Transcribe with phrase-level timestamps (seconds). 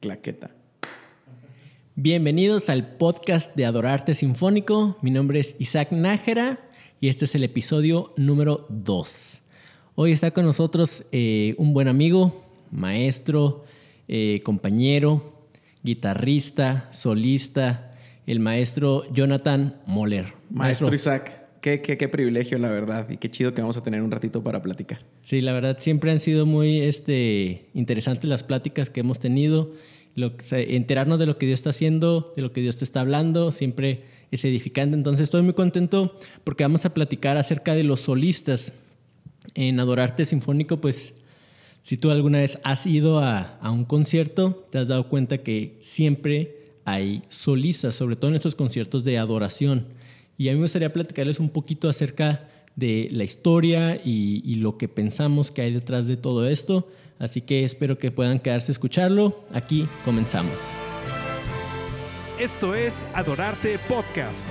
[0.00, 0.50] Claqueta.
[1.96, 4.96] Bienvenidos al podcast de Adorarte Sinfónico.
[5.02, 6.60] Mi nombre es Isaac Nájera
[7.00, 9.40] y este es el episodio número 2.
[9.96, 13.64] Hoy está con nosotros eh, un buen amigo, maestro,
[14.06, 15.48] eh, compañero,
[15.82, 17.96] guitarrista, solista,
[18.26, 20.32] el maestro Jonathan Moller.
[20.50, 21.37] Maestro, Isaac.
[21.60, 24.42] Qué, qué, qué, privilegio, la verdad, y qué chido que vamos a tener un ratito
[24.42, 25.00] para platicar.
[25.22, 29.72] Sí, la verdad, siempre han sido muy este, interesantes las pláticas que hemos tenido.
[30.14, 33.50] Lo, enterarnos de lo que Dios está haciendo, de lo que Dios te está hablando,
[33.50, 34.96] siempre es edificante.
[34.96, 38.72] Entonces, estoy muy contento porque vamos a platicar acerca de los solistas.
[39.54, 41.14] En Adorarte Sinfónico, pues,
[41.82, 45.76] si tú alguna vez has ido a, a un concierto, te has dado cuenta que
[45.80, 49.97] siempre hay solistas, sobre todo en estos conciertos de adoración.
[50.40, 54.86] Y a mí me gustaría platicarles un poquito acerca de la historia y, lo que
[54.86, 56.86] pensamos que hay detrás de todo esto.
[57.18, 59.36] Así que espero que puedan quedarse a escucharlo.
[59.52, 60.60] Aquí comenzamos.
[62.38, 64.48] Esto es Adorarte Podcast.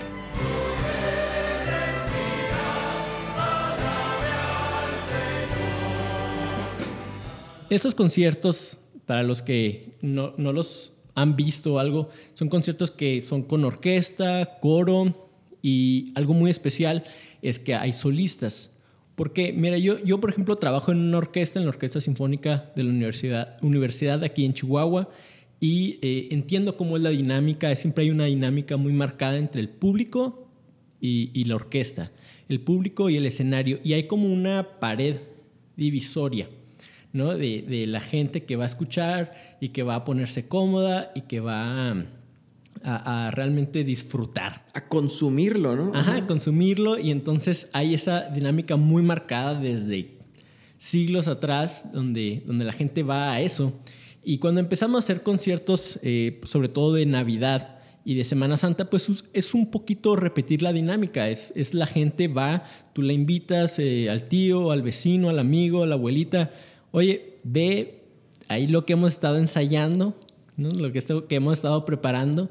[7.70, 13.22] Estos conciertos, para los que no, no los han visto o algo, son conciertos que
[13.22, 15.27] son con orquesta, coro,
[15.68, 17.04] y algo muy especial
[17.42, 18.74] es que hay solistas.
[19.16, 22.84] Porque, mira, yo, yo por ejemplo trabajo en una orquesta, en la Orquesta Sinfónica de
[22.84, 25.10] la Universidad, universidad aquí en Chihuahua,
[25.60, 29.68] y eh, entiendo cómo es la dinámica, siempre hay una dinámica muy marcada entre el
[29.68, 30.48] público
[31.02, 32.14] y, y la orquesta,
[32.48, 35.18] el público y el escenario, y hay como una pared
[35.76, 36.48] divisoria.
[37.12, 37.36] ¿no?
[37.36, 41.22] De, de, la gente que va a escuchar y que va a ponerse cómoda y
[41.22, 42.06] que va a,
[42.88, 44.66] a, realmente disfrutar.
[44.74, 45.92] A consumirlo, ¿no?
[45.94, 50.18] Ajá, a consumirlo y entonces hay esa dinámica muy marcada desde
[50.78, 53.74] siglos atrás donde, donde la gente va a eso.
[54.24, 58.90] Y cuando empezamos a hacer conciertos, eh, sobre todo de Navidad y de Semana Santa,
[58.90, 61.30] pues es un poquito repetir la dinámica.
[61.30, 65.84] Es, es la gente va, tú la invitas eh, al tío, al vecino, al amigo,
[65.84, 66.52] a la abuelita.
[66.92, 68.04] Oye, ve
[68.48, 70.18] ahí lo que hemos estado ensayando,
[70.56, 70.70] ¿no?
[70.70, 72.50] lo que, que hemos estado preparando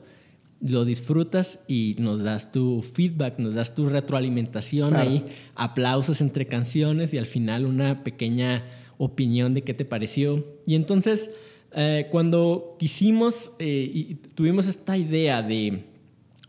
[0.61, 5.25] lo disfrutas y nos das tu feedback, nos das tu retroalimentación ahí,
[5.55, 8.65] aplausos entre canciones y al final una pequeña
[8.99, 10.45] opinión de qué te pareció.
[10.67, 11.31] Y entonces,
[11.75, 15.85] eh, cuando quisimos eh, y tuvimos esta idea de,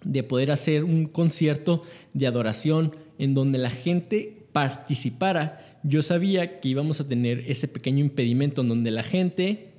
[0.04, 6.70] de poder hacer un concierto de adoración en donde la gente participara, yo sabía que
[6.70, 9.74] íbamos a tener ese pequeño impedimento en donde la gente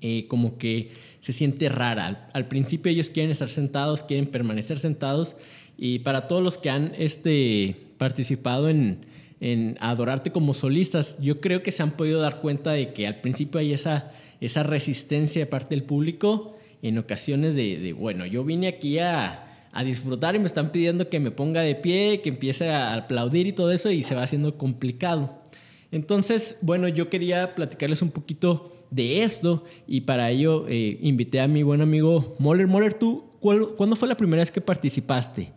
[0.00, 2.28] eh, como que se siente rara.
[2.32, 5.36] Al, principio ellos quieren estar sentados, quieren permanecer sentados
[5.76, 9.06] y para todos los que han este, participado en,
[9.40, 13.20] en adorarte como solistas, yo creo que se han podido dar cuenta de que al
[13.20, 18.44] principio hay esa, esa resistencia de parte del público en ocasiones de, de bueno, yo
[18.44, 22.28] vine aquí a, a, disfrutar y me están pidiendo que me ponga de pie, que
[22.28, 25.42] empiece a aplaudir y todo eso y se va haciendo complicado.
[25.90, 31.48] Entonces, bueno, yo quería platicarles un poquito de esto y para ello eh, invité a
[31.48, 32.66] mi buen amigo Moller.
[32.66, 35.52] Moller, ¿tú cuándo fue la primera vez que participaste?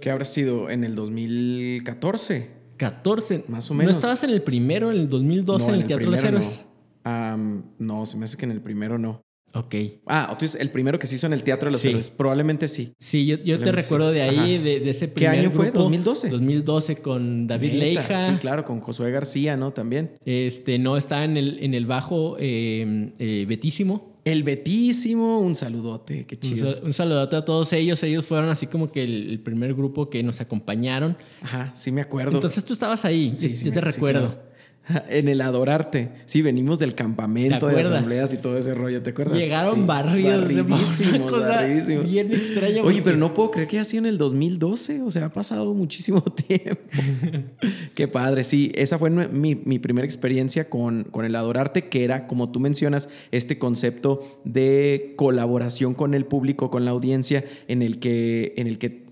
[0.00, 0.70] ¿Qué habrá sido?
[0.70, 2.50] ¿En el 2014?
[2.76, 3.44] 14.
[3.48, 3.92] Más o menos.
[3.92, 6.60] ¿No estabas en el primero, en el 2012, en el, Teatro de los Héroes?
[7.04, 7.64] No.
[7.78, 9.20] no, se me hace que en el primero no.
[9.54, 9.74] Ok.
[10.06, 12.10] Ah, entonces el primero que se hizo en el Teatro de los Héroes.
[12.10, 12.92] Probablemente sí.
[12.98, 15.70] Sí, yo, yo te recuerdo de ahí, de, ese primer ¿Qué año fue?
[15.70, 15.90] grupo.
[15.90, 16.28] ¿2012?
[16.28, 18.30] 2012 con David Leija.
[18.30, 19.72] Sí, claro, con Josué García, ¿no?
[19.72, 20.12] También.
[20.24, 24.18] Este, no, estaba en el, en el bajo eh, eh, Betísimo.
[24.24, 26.80] El Betísimo, un saludote, qué chido.
[26.82, 28.02] Un, saludote a todos ellos.
[28.02, 31.16] Ellos fueron así como que el, primer grupo que nos acompañaron.
[31.40, 32.32] Ajá, sí me acuerdo.
[32.32, 34.47] Entonces tú estabas ahí, sí, sí, yo te recuerdo.
[35.08, 36.10] En el adorarte.
[36.26, 39.36] Sí, venimos del campamento de asambleas y todo ese rollo, ¿te acuerdas?
[39.36, 40.42] Llegaron barridos.
[40.42, 42.04] Barridísimos, barridísimos.
[42.04, 42.82] Bien extraña.
[42.82, 45.02] Oye, pero no puedo creer que ha sido en el 2012.
[45.02, 46.80] O sea, ha pasado muchísimo tiempo.
[47.94, 48.44] Qué padre.
[48.44, 52.60] Sí, esa fue mi, mi primera experiencia con, con el adorarte, que era, como tú
[52.60, 58.66] mencionas, este concepto de colaboración con el público, con la audiencia, en el que, en
[58.66, 59.06] el que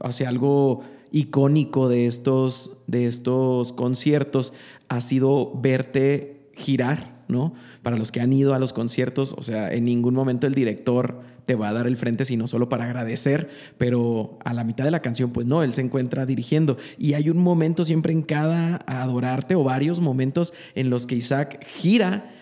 [0.00, 0.82] hace algo
[1.12, 4.52] icónico de estos, de estos conciertos
[4.90, 7.54] ha sido verte girar, ¿no?
[7.82, 11.20] Para los que han ido a los conciertos, o sea, en ningún momento el director
[11.46, 13.48] te va a dar el frente, sino solo para agradecer,
[13.78, 16.76] pero a la mitad de la canción, pues no, él se encuentra dirigiendo.
[16.98, 21.64] Y hay un momento siempre en cada adorarte o varios momentos en los que Isaac
[21.66, 22.34] gira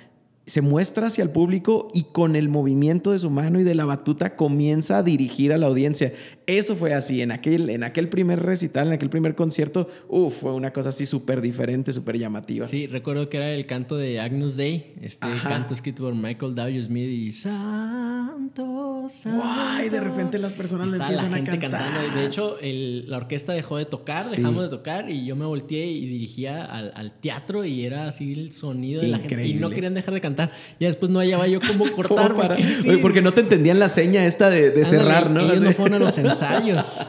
[0.48, 3.84] se muestra hacia el público y con el movimiento de su mano y de la
[3.84, 6.12] batuta comienza a dirigir a la audiencia.
[6.46, 10.54] Eso fue así, en aquel, en aquel primer recital, en aquel primer concierto, uf, fue
[10.54, 12.66] una cosa así súper diferente, súper llamativa.
[12.66, 15.48] Sí, recuerdo que era el canto de Agnus Dei, este Ajá.
[15.50, 16.82] canto escrito por Michael W.
[16.82, 19.38] Smith y Santo, Santo.
[19.38, 21.92] Guay, de repente las personas Estaba la empiezan a gente cantar.
[21.92, 22.18] cantando.
[22.20, 24.36] De hecho, el- la orquesta dejó de tocar, Sí.
[24.38, 28.32] dejamos de tocar y yo me volteé y dirigía al, al teatro y era así
[28.32, 29.34] el sonido de la gente.
[29.34, 29.74] Y no Increíble.
[29.74, 30.37] querían dejar de cantar.
[30.78, 32.28] Y después no hallaba yo cómo cortar.
[32.28, 32.56] ¿Cómo para?
[32.56, 35.40] porque, sí, Oye, porque no te entendían la seña esta de, de ándale, cerrar, ¿no?
[35.40, 37.00] Ellos no fueron a los ensayos.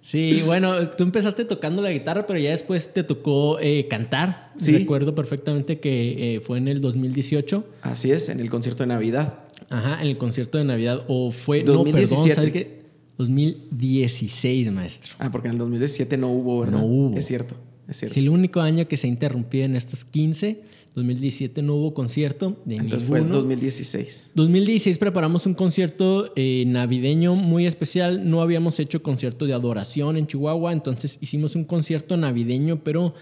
[0.00, 4.52] Sí, bueno, tú empezaste tocando la guitarra, pero ya después te tocó eh, cantar.
[4.56, 4.72] Sí.
[4.78, 7.64] Recuerdo perfectamente que eh, fue en el 2018.
[7.82, 9.40] Así es, en el concierto de Navidad.
[9.68, 11.02] Ajá, en el concierto de Navidad.
[11.08, 11.62] O fue.
[11.62, 12.14] 2017.
[12.14, 12.78] No, perdón, ¿sabes qué?
[13.18, 15.14] 2016, maestro.
[15.18, 16.78] Ah, porque en el 2017 no hubo, ¿verdad?
[16.78, 17.16] No hubo.
[17.18, 17.56] Es cierto,
[17.88, 18.14] es cierto.
[18.14, 20.62] Sí, el único año que se interrumpió en estas 15,
[20.94, 24.32] 2017 no hubo concierto de Entonces fue en 2016.
[24.34, 28.28] 2016 preparamos un concierto eh, navideño muy especial.
[28.28, 33.14] No habíamos hecho concierto de adoración en Chihuahua, entonces hicimos un concierto navideño, pero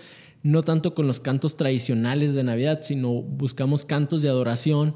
[0.43, 4.95] no tanto con los cantos tradicionales de Navidad, sino buscamos cantos de adoración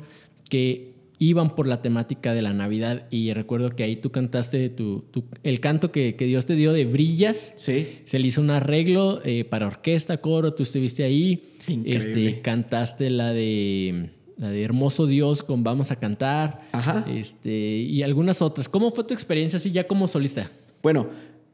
[0.48, 3.06] que iban por la temática de la Navidad.
[3.10, 6.72] Y recuerdo que ahí tú cantaste tu, tu- el canto que, que Dios te dio
[6.72, 7.52] de Brillas.
[7.56, 7.98] Sí.
[8.04, 11.44] Se le hizo un arreglo eh, para orquesta, coro, tú estuviste ahí.
[11.68, 11.96] Increíble.
[11.96, 14.08] Este, cantaste la de,
[14.38, 16.62] la de Hermoso Dios con Vamos a Cantar.
[16.72, 17.04] Ajá.
[17.08, 18.68] Este, y algunas otras.
[18.68, 20.50] ¿Cómo fue tu experiencia así ya como solista?
[20.82, 21.08] Bueno,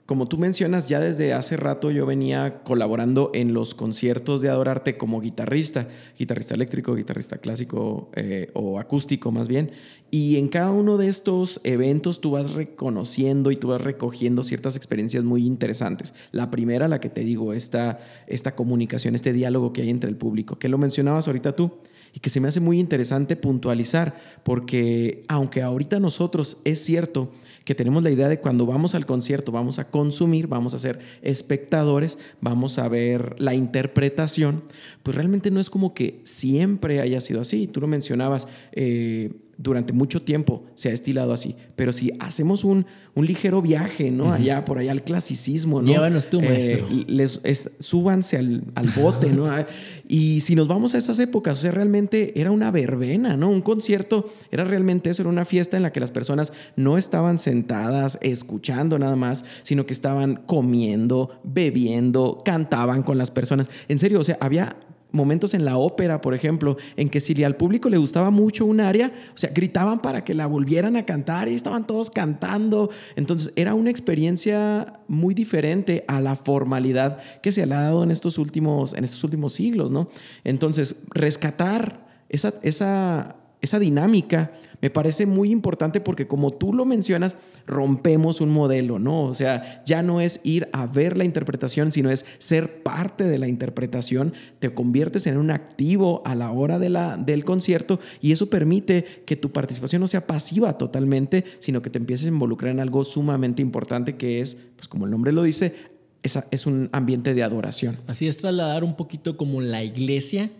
[0.06, 4.96] como tú mencionas, ya desde hace rato yo venía colaborando en los conciertos de Adorarte
[4.96, 9.72] como guitarrista, guitarrista eléctrico, guitarrista clásico eh, o acústico más bien.
[10.12, 14.76] Y en cada uno de estos eventos tú vas reconociendo y tú vas recogiendo ciertas
[14.76, 16.14] experiencias muy interesantes.
[16.30, 17.98] La primera, la que te digo, esta,
[18.28, 21.72] esta comunicación, este diálogo que hay entre el público, que lo mencionabas ahorita tú
[22.16, 27.30] y que se me hace muy interesante puntualizar, porque aunque ahorita nosotros es cierto,
[27.66, 30.98] que tenemos la idea de cuando vamos al concierto, vamos a consumir, vamos a ser
[31.20, 34.62] espectadores, vamos a ver la interpretación,
[35.02, 37.66] pues realmente no es como que siempre haya sido así.
[37.66, 42.84] Tú lo mencionabas, eh, durante mucho tiempo se ha estilado así, pero si hacemos un,
[43.14, 44.32] un ligero viaje, ¿no?
[44.32, 45.86] Allá, por allá al clasicismo, ¿no?
[45.86, 46.86] Llévanos tú, maestro.
[47.06, 49.46] les, es- súbanse al, al bote, ¿no?
[49.46, 49.64] Ah,
[50.06, 53.48] Y si nos vamos a esas épocas, o sea, realmente era una verbena, ¿no?
[53.48, 57.38] Un concierto era realmente eso, era una fiesta en la que las personas no estaban
[57.38, 63.68] sentadas escuchando nada más, sino que estaban comiendo, bebiendo, cantaban con las personas.
[63.88, 64.76] En serio, o sea, había
[65.12, 68.80] momentos en la ópera, por ejemplo, en que si al público le gustaba mucho un
[68.80, 72.90] área, o sea, gritaban para que la volvieran a cantar y estaban todos cantando.
[73.16, 78.38] Entonces, era una experiencia muy diferente a la formalidad que se ha dado en estos
[78.38, 80.08] últimos, en estos últimos siglos, ¿no?
[80.44, 87.36] Entonces, rescatar esa, esa, esa dinámica me parece muy importante porque como tú lo mencionas,
[87.66, 89.24] rompemos un modelo, ¿no?
[89.24, 93.38] O sea, ya no es ir a ver la interpretación, sino es ser parte de
[93.38, 98.32] la interpretación, te conviertes en un activo a la hora de la, del concierto y
[98.32, 102.72] eso permite que tu participación no sea pasiva totalmente, sino que te empieces a involucrar
[102.72, 105.74] en algo sumamente importante que es, pues como el nombre lo dice,
[106.22, 107.96] esa, es un ambiente de adoración.
[108.06, 110.50] Así es trasladar un poquito como la iglesia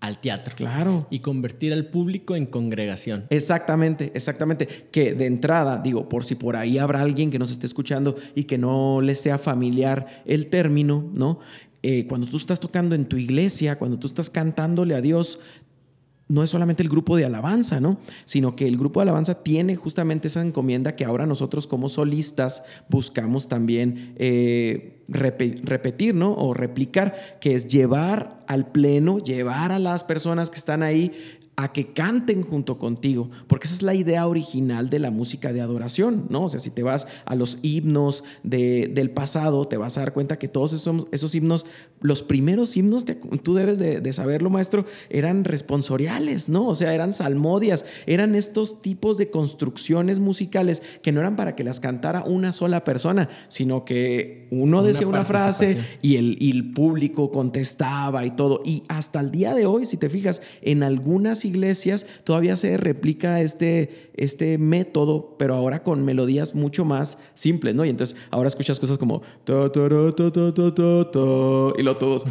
[0.00, 0.56] al teatro.
[0.56, 1.06] Claro.
[1.10, 3.26] Y convertir al público en congregación.
[3.30, 4.66] Exactamente, exactamente.
[4.90, 8.44] Que de entrada, digo, por si por ahí habrá alguien que nos esté escuchando y
[8.44, 11.38] que no le sea familiar el término, ¿no?
[11.82, 15.40] Eh, cuando tú estás tocando en tu iglesia, cuando tú estás cantándole a Dios,
[16.30, 17.98] no es solamente el grupo de alabanza, ¿no?
[18.24, 22.62] Sino que el grupo de alabanza tiene justamente esa encomienda que ahora nosotros como solistas
[22.88, 26.32] buscamos también eh, repe- repetir, ¿no?
[26.34, 31.12] O replicar, que es llevar al pleno, llevar a las personas que están ahí
[31.62, 35.60] a que canten junto contigo, porque esa es la idea original de la música de
[35.60, 36.44] adoración, ¿no?
[36.44, 40.12] O sea, si te vas a los himnos de- del pasado, te vas a dar
[40.12, 41.66] cuenta que todos esos, esos himnos,
[42.00, 46.66] los primeros himnos, te- tú debes de, de saberlo, maestro, eran responsoriales, ¿no?
[46.68, 51.64] O sea, eran salmodias, eran estos tipos de construcciones musicales que no eran para que
[51.64, 56.72] las cantara una sola persona, sino que uno decía una frase y el, y el
[56.72, 58.60] público contestaba y todo.
[58.64, 63.40] Y hasta el día de hoy, si te fijas, en algunas iglesias todavía se replica
[63.40, 67.84] este, este método, pero ahora con melodías mucho más simples, ¿no?
[67.84, 69.22] Y entonces ahora escuchas cosas como
[71.78, 72.24] y lo todos.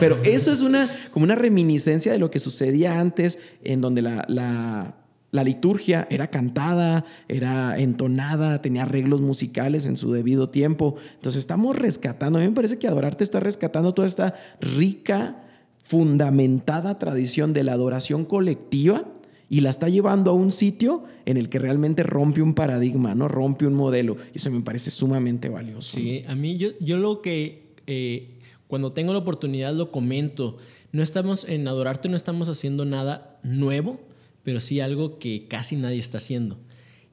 [0.00, 4.24] Pero eso es una como una reminiscencia de lo que sucedía antes, en donde la,
[4.28, 4.94] la
[5.34, 10.94] la liturgia era cantada, era entonada, tenía arreglos musicales en su debido tiempo.
[11.14, 15.42] Entonces estamos rescatando, a mí me parece que Adorarte está rescatando toda esta rica
[15.84, 19.04] fundamentada tradición de la adoración colectiva
[19.48, 23.28] y la está llevando a un sitio en el que realmente rompe un paradigma, ¿no?
[23.28, 24.16] Rompe un modelo.
[24.32, 25.96] Y eso me parece sumamente valioso.
[25.96, 28.34] Sí, a mí yo, yo lo que eh,
[28.66, 30.56] cuando tengo la oportunidad lo comento.
[30.92, 34.00] No estamos en Adorarte, no estamos haciendo nada nuevo,
[34.42, 36.58] pero sí algo que casi nadie está haciendo.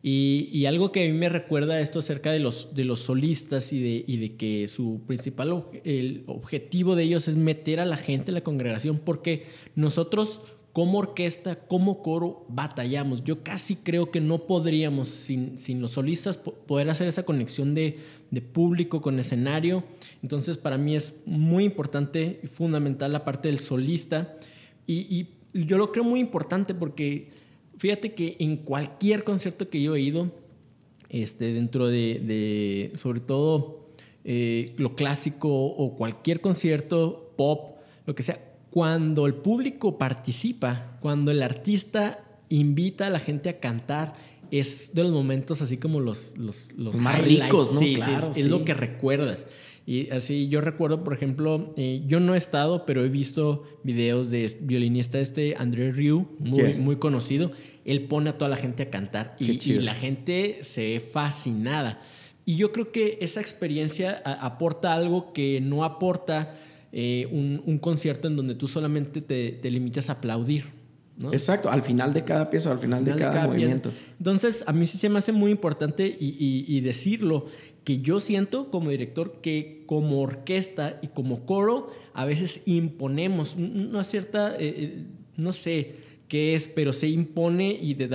[0.03, 3.81] Y, algo que a mí me recuerda esto acerca de los, de los solistas y
[3.81, 8.31] de, y de que su principal el objetivo de ellos es meter a la gente
[8.31, 10.41] en la congregación, porque nosotros
[10.73, 13.23] como orquesta, como coro, batallamos.
[13.23, 17.99] Yo casi creo que no podríamos, sin, sin los solistas, poder hacer esa conexión de,
[18.31, 19.83] de, público con escenario.
[20.23, 24.37] Entonces, para mí es muy importante y fundamental la parte del solista.
[24.87, 27.29] Y, y yo lo creo muy importante porque
[27.81, 30.29] fíjate que en cualquier concierto que yo he ido,
[31.09, 33.89] este, dentro de, de sobre todo
[34.23, 41.31] eh, lo clásico o cualquier concierto pop, lo que sea, cuando el público participa, cuando
[41.31, 44.13] el artista invita a la gente a cantar,
[44.51, 47.79] es de los momentos así como los, los, más ricos, ¿no?
[47.79, 49.47] Sí, claro, es, lo que recuerdas.
[49.91, 54.29] Y así yo recuerdo, por ejemplo, eh, yo no he estado, pero he visto videos
[54.29, 57.51] de violinista este André Ryu, muy, muy conocido.
[57.83, 62.01] Él pone a toda la gente a cantar y, y, la gente se ve fascinada.
[62.45, 66.55] Y yo creo que esa experiencia aporta algo que no aporta
[66.93, 70.67] eh, un, concierto en donde tú solamente te, limitas a aplaudir.
[71.31, 73.91] Exacto, al final de cada pieza, al final, de, cada movimiento.
[74.17, 77.45] Entonces, a mí sí se me hace muy importante y, decirlo,
[77.83, 84.03] que yo siento como director que como orquesta y como coro a veces imponemos una
[84.03, 85.03] cierta, eh, eh,
[85.35, 85.95] no sé
[86.27, 88.07] qué es, pero se impone y de,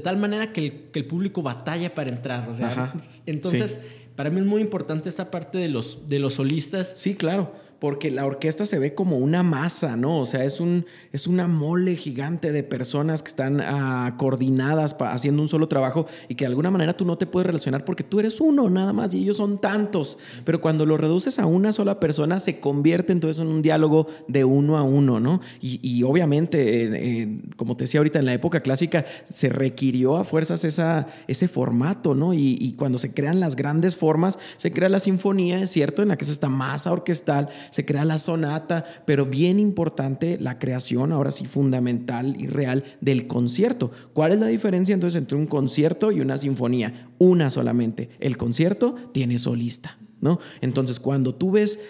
[0.00, 2.48] tal manera que el, público batalla para entrar.
[2.48, 2.92] O sea,
[3.26, 3.80] entonces,
[4.16, 6.92] para mí es muy importante esta parte de los, de los solistas.
[6.96, 10.20] Sí, claro porque la orquesta se ve como una masa, ¿no?
[10.20, 15.42] O sea, es, un, es una mole gigante de personas que están ah, coordinadas haciendo
[15.42, 18.20] un solo trabajo y que de alguna manera tú no te puedes relacionar porque tú
[18.20, 20.16] eres uno nada más y ellos son tantos.
[20.44, 24.44] Pero cuando lo reduces a una sola persona, se convierte entonces en un diálogo de
[24.44, 25.40] uno a uno, ¿no?
[25.60, 31.08] Y, obviamente, como te decía ahorita, en la época clásica se requirió a fuerzas esa,
[31.26, 32.32] ese formato, ¿no?
[32.32, 36.10] Y, y cuando se crean las grandes formas, se crea la sinfonía, es cierto, en
[36.10, 41.10] la que es esta masa orquestal se crea la sonata, pero bien importante la creación,
[41.10, 43.90] ahora sí fundamental y real, del concierto.
[44.12, 47.08] ¿Cuál es la diferencia entonces entre un concierto y una sinfonía?
[47.18, 48.10] Una solamente.
[48.20, 50.38] El concierto tiene solista, ¿no?
[50.60, 51.80] Entonces, cuando tú ves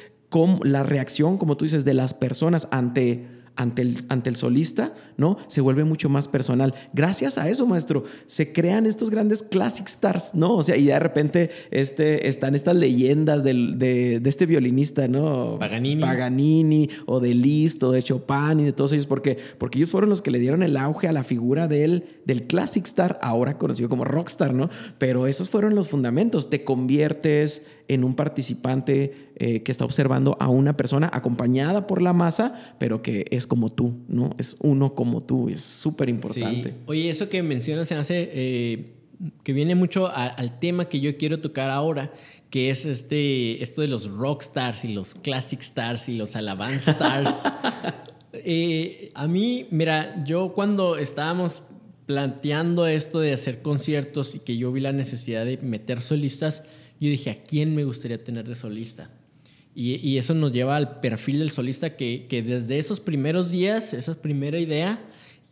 [0.63, 5.37] la reacción, como tú dices, de las personas ante ante el, ante el solista, ¿no?
[5.47, 6.75] Se vuelve mucho más personal.
[6.93, 10.55] Gracias a eso, maestro, se crean estos grandes classic stars, ¿no?
[10.55, 15.59] O sea, y de repente este, están estas leyendas del, de, de, este violinista, ¿no?
[15.59, 16.01] Paganini.
[16.01, 20.11] Paganini, o de Liszt, o de Chopin, y de todos ellos, porque, porque ellos fueron
[20.11, 23.89] los que le dieron el auge a la figura del, del classic star, ahora conocido
[23.89, 24.71] como rockstar, ¿no?
[24.99, 26.49] Pero esos fueron los fundamentos.
[26.49, 27.63] Te conviertes
[27.95, 33.03] en un participante eh, que está observando a una persona acompañada por la masa, pero
[33.03, 34.31] que es como tú, ¿no?
[34.39, 36.75] Es uno como tú, es súper importante.
[36.87, 38.95] Oye, eso que mencionas se hace, eh,
[39.43, 42.13] que viene mucho al tema que yo quiero tocar ahora,
[42.51, 46.93] que es este, esto de los rock stars y los classic stars y los alabanza
[46.93, 47.45] stars.
[48.45, 51.63] Eh, a mí, mira, yo cuando estábamos
[52.07, 56.65] planteando esto de hacer conciertos y que yo vi la necesidad de meter solistas,
[57.03, 59.11] yo dije, ¿a quién me gustaría tener de solista?
[59.75, 64.61] Y, eso nos lleva al perfil del solista que, desde esos primeros días, esa primera
[64.61, 65.03] idea,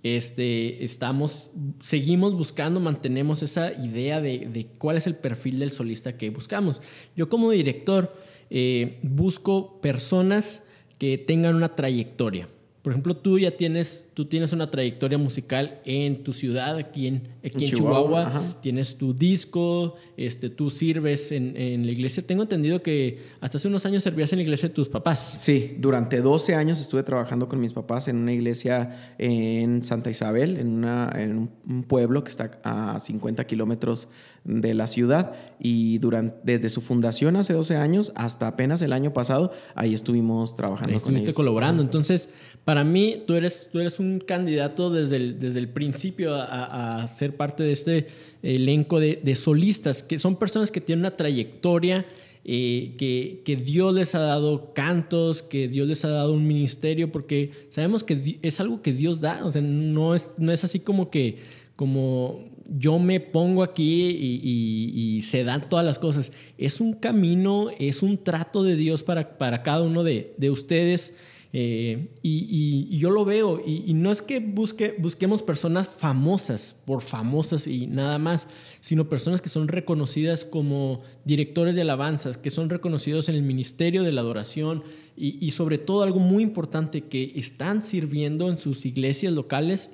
[0.05, 6.31] este, estamos, seguimos buscando, mantenemos esa idea de, cuál es el perfil del solista que
[6.31, 6.83] buscamos.
[7.17, 8.15] Yo como director
[8.51, 10.63] eh, busco personas
[10.99, 12.47] que tengan una trayectoria.
[12.83, 17.29] Por ejemplo, tú ya tienes, tú tienes una trayectoria musical en tu ciudad, aquí en,
[17.45, 22.27] aquí en, Chihuahua, tienes tu disco, este, tú sirves en, en, la iglesia.
[22.27, 25.35] Tengo entendido que hasta hace unos años servías en la iglesia de tus papás.
[25.37, 30.57] Sí, durante 12 años estuve trabajando con mis papás en una iglesia en Santa Isabel,
[30.57, 34.09] en, una, en un pueblo que está a 50 kilómetros
[34.45, 39.13] de la ciudad y durante, desde su fundación hace 12 años hasta apenas el año
[39.13, 41.35] pasado, ahí estuvimos trabajando con ellos.
[41.35, 41.83] colaborando.
[41.83, 42.31] Entonces,
[42.71, 47.35] para mí, tú eres, tú eres un candidato desde el, desde el principio a, ser
[47.35, 48.07] parte de este
[48.45, 52.07] elenco de, solistas, que son personas que tienen una trayectoria,
[52.45, 57.11] eh, que, que, Dios les ha dado cantos, que Dios les ha dado un ministerio,
[57.11, 60.79] porque sabemos que es algo que Dios da, o sea, no es, no es así
[60.79, 61.39] como que
[61.75, 66.31] como yo me pongo aquí y, se dan todas las cosas.
[66.57, 71.15] Es un camino, es un trato de Dios para, para cada uno de, ustedes
[71.53, 77.67] Eh, y, yo lo veo, y, no es que busque, busquemos personas famosas, por famosas
[77.67, 78.47] y nada más,
[78.81, 84.03] sino personas que son reconocidas como directores de alabanzas, que son reconocidos en el ministerio
[84.05, 84.85] de la adoración
[85.17, 89.91] y, sobre todo algo muy importante, que están sirviendo en sus iglesias locales.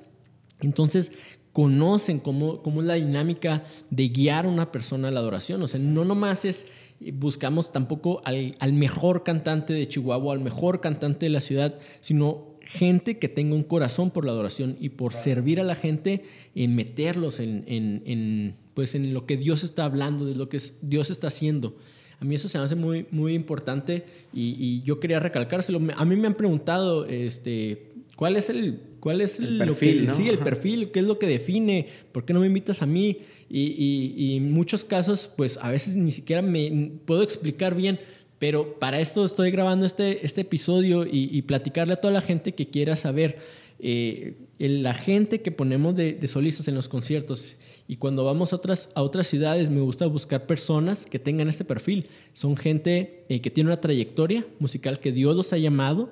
[0.61, 1.11] Entonces,
[1.51, 5.61] conocen cómo, cómo es la dinámica de guiar a una persona a la adoración.
[5.63, 6.67] O sea, no nomás es
[6.99, 13.17] buscamos tampoco al, mejor cantante de Chihuahua, al mejor cantante de la ciudad, sino gente
[13.17, 16.25] que tenga un corazón por la adoración y por servir a la gente
[16.55, 21.27] en meterlos en, pues en lo que Dios está hablando, de lo que Dios está
[21.27, 21.75] haciendo.
[22.19, 25.79] A mí eso se me hace muy, muy importante y, yo quería recalcárselo.
[25.95, 30.09] A mí me han preguntado, este, ¿cuál es el, cuál es el perfil?
[30.11, 31.87] sí, el perfil, ¿qué es lo que define?
[32.11, 33.19] ¿Por qué no me invitas a mí?
[33.49, 38.01] Y, en muchos casos, pues a veces ni siquiera me puedo explicar bien,
[38.37, 42.67] pero para esto estoy grabando este, este episodio y, platicarle a toda la gente que
[42.67, 43.37] quiera saber.
[43.79, 47.55] Eh, la gente que ponemos de, solistas en los conciertos
[47.87, 51.63] y cuando vamos a otras, a otras ciudades me gusta buscar personas que tengan este
[51.63, 52.07] perfil.
[52.33, 56.09] Son gente eh, que tiene una trayectoria musical que Dios los ha llamado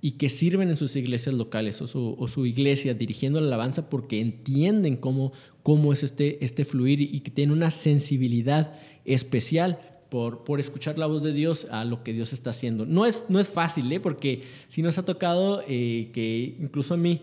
[0.00, 4.96] y que sirven en sus iglesias locales o su, iglesia dirigiendo la alabanza porque entienden
[4.96, 10.98] cómo, cómo es este, este fluir y que tienen una sensibilidad especial por, por, escuchar
[10.98, 12.86] la voz de Dios a lo que Dios está haciendo.
[12.86, 14.00] No es, no es fácil, ¿eh?
[14.00, 17.22] porque si nos ha tocado eh, que incluso a mí,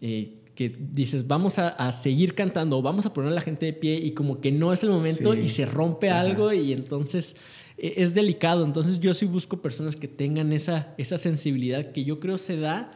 [0.00, 3.96] eh, que dices, vamos a, seguir cantando, vamos a poner a la gente de pie
[3.96, 7.36] y como que no es el momento y se rompe algo y entonces
[7.80, 8.64] es delicado.
[8.64, 12.92] Entonces yo sí busco personas que tengan esa, esa sensibilidad que yo creo se da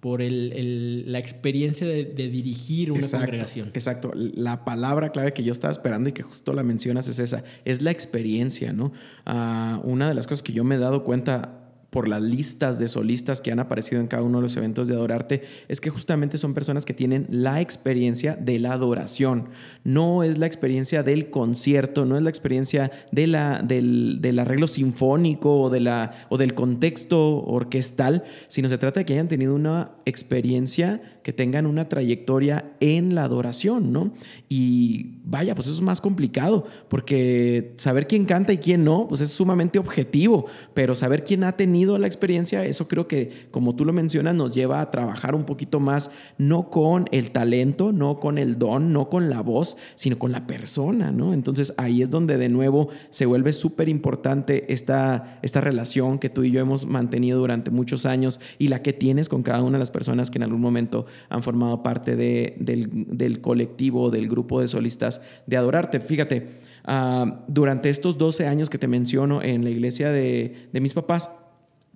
[0.00, 3.70] por el, la experiencia de, dirigir una congregación.
[3.74, 4.12] Exacto.
[4.14, 7.82] La palabra clave que yo estaba esperando y que justo la mencionas es esa, es
[7.82, 8.92] la experiencia, ¿no?
[9.24, 12.88] Ah, una de las cosas que yo me he dado cuenta por las listas de
[12.88, 16.38] solistas que han aparecido en cada uno de los eventos de Adorarte, es que justamente
[16.38, 19.48] son personas que tienen la experiencia de la adoración.
[19.84, 24.68] No es la experiencia del concierto, no es la experiencia de la, del, del, arreglo
[24.68, 29.54] sinfónico o, de la, o del contexto orquestal, sino se trata de que hayan tenido
[29.54, 34.12] una experiencia que tengan una trayectoria en la adoración, ¿no?
[34.48, 39.20] Y vaya, pues eso es más complicado, porque saber quién canta y quién no, pues
[39.20, 43.84] es sumamente objetivo, pero saber quién ha tenido la experiencia, eso creo que, como tú
[43.84, 48.38] lo mencionas, nos lleva a trabajar un poquito más, no con el talento, no con
[48.38, 51.34] el don, no con la voz, sino con la persona, ¿no?
[51.34, 56.44] Entonces ahí es donde de nuevo se vuelve súper importante esta, esta relación que tú
[56.44, 59.80] y yo hemos mantenido durante muchos años y la que tienes con cada una de
[59.80, 64.68] las personas que en algún momento han formado parte de, del, colectivo, del grupo de
[64.68, 66.00] solistas de Adorarte.
[66.00, 66.46] Fíjate,
[66.84, 71.30] ah, durante estos 12 años que te menciono en la iglesia de, mis papás,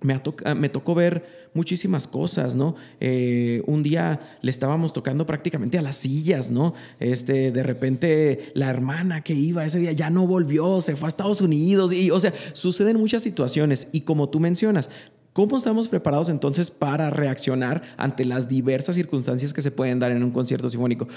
[0.01, 0.19] me,
[0.55, 2.75] me, tocó ver muchísimas cosas, ¿no?
[2.99, 6.73] Eh, un día le estábamos tocando prácticamente a las sillas, ¿no?
[6.99, 11.09] Este, de repente la hermana que iba ese día ya no volvió, se fue a
[11.09, 14.89] Estados Unidos y, o sea, suceden muchas situaciones y como tú mencionas,
[15.33, 20.23] ¿Cómo estamos preparados entonces para reaccionar ante las diversas circunstancias que se pueden dar en
[20.23, 21.07] un concierto sinfónico?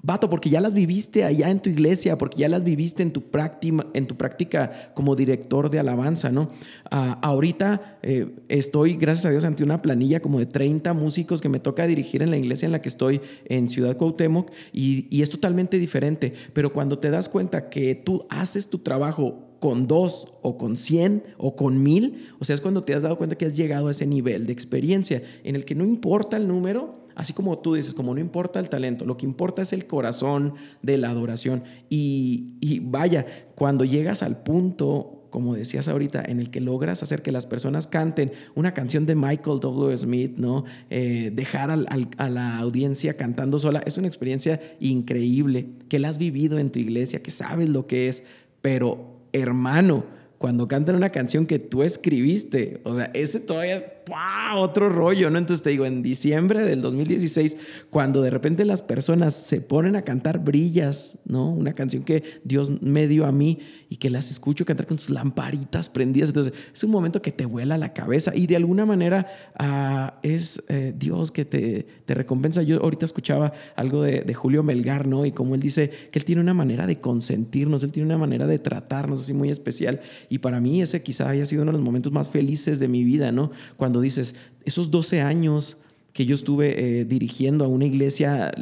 [0.00, 3.22] Vato, porque ya las viviste allá en tu iglesia, porque ya las viviste en tu
[3.22, 6.50] práctica, en tu práctica como director de alabanza, ¿no?
[6.90, 11.48] Ah, ahorita eh, estoy, gracias a Dios, ante una planilla como de 30 músicos que
[11.48, 15.22] me toca dirigir en la iglesia en la que estoy en Ciudad Cuauhtémoc y, y
[15.22, 16.34] es totalmente diferente.
[16.52, 21.22] Pero cuando te das cuenta que tú haces tu trabajo con dos o con cien
[21.38, 23.92] o con mil, o sea, es cuando te has dado cuenta que has llegado a
[23.92, 27.94] ese nivel de experiencia en el que no importa el número, así como tú dices,
[27.94, 31.64] como no importa el talento, lo que importa es el corazón de la adoración.
[31.88, 33.24] Y, vaya,
[33.54, 37.86] cuando llegas al punto, como decías ahorita, en el que logras hacer que las personas
[37.86, 39.96] canten una canción de Michael W.
[39.96, 40.64] Smith, ¿no?
[40.90, 46.58] Eh, dejar a la audiencia cantando sola, es una experiencia increíble, que la has vivido
[46.58, 48.24] en tu iglesia, que sabes lo que es,
[48.60, 50.04] pero hermano,
[50.38, 55.38] cuando cantan una canción que tú escribiste, o sea, ese todavía es otro rollo, ¿no?
[55.38, 57.56] Entonces te digo, en diciembre del 2016,
[57.90, 61.50] cuando de repente las personas se ponen a cantar Brillas, ¿no?
[61.50, 65.10] Una canción que Dios me dio a mí y que las escucho cantar con sus
[65.10, 69.26] lamparitas prendidas, entonces es un momento que te vuela la cabeza y de alguna manera
[69.58, 72.62] ah, es eh, Dios que te, recompensa.
[72.62, 75.26] Yo ahorita escuchaba algo de, de, Julio Melgar, ¿no?
[75.26, 78.46] Y como él dice que él tiene una manera de consentirnos, él tiene una manera
[78.46, 81.84] de tratarnos así muy especial y para mí ese quizá haya sido uno de los
[81.84, 83.50] momentos más felices de mi vida, ¿no?
[83.76, 85.78] Cuando dices, esos 12 años
[86.14, 88.52] que yo estuve eh, dirigiendo a una iglesia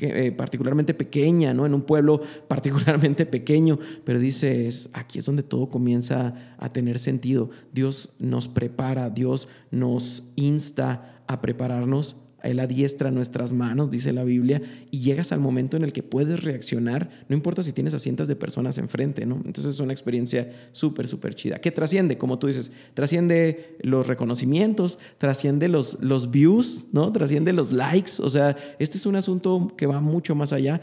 [0.00, 1.64] eh, particularmente pequeña, ¿no?
[1.64, 7.50] En un pueblo particularmente pequeño, pero dices, aquí es donde todo comienza a tener sentido.
[7.72, 14.62] Dios nos prepara, Dios nos insta a prepararnos él adiestra nuestras manos, dice la Biblia,
[14.90, 18.28] y llegas al momento en el que puedes reaccionar, no importa si tienes a cientos
[18.28, 19.36] de personas enfrente, ¿no?
[19.36, 24.98] Entonces es una experiencia súper, súper chida, que trasciende, como tú dices, trasciende los reconocimientos,
[25.18, 27.12] trasciende los, los views, ¿no?
[27.12, 30.80] Trasciende los likes, o sea, este es un asunto que va mucho más allá,